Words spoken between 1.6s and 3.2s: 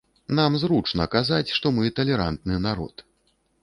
мы талерантны народ.